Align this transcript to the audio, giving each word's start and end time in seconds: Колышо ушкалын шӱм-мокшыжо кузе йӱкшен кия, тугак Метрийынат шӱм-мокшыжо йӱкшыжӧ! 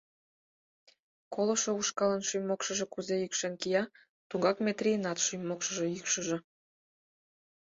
Колышо 1.33 1.71
ушкалын 1.79 2.21
шӱм-мокшыжо 2.27 2.85
кузе 2.93 3.15
йӱкшен 3.19 3.53
кия, 3.61 3.83
тугак 4.29 4.57
Метрийынат 4.65 5.17
шӱм-мокшыжо 5.25 5.85
йӱкшыжӧ! 5.93 6.37